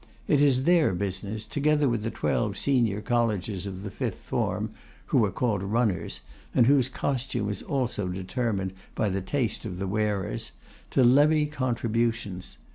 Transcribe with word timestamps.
It 0.27 0.41
is 0.41 0.63
their 0.63 0.95
business, 0.95 1.45
together 1.45 1.87
with 1.87 2.01
the 2.01 2.09
twelve 2.09 2.57
senior 2.57 3.01
Collegers 3.01 3.67
of 3.67 3.83
the 3.83 3.91
fifth 3.91 4.17
form, 4.17 4.71
who 5.13 5.23
are 5.25 5.31
called 5.31 5.61
'Runners,' 5.61 6.21
and 6.55 6.65
whose 6.65 6.89
costume 6.89 7.47
is 7.49 7.61
also 7.61 8.07
determined 8.07 8.73
by 8.95 9.09
the 9.09 9.21
taste 9.21 9.63
of 9.63 9.77
the 9.77 9.85
wearers, 9.85 10.53
to 10.89 11.03
levy 11.03 11.43
the 11.45 11.51
contributions. 11.51 12.57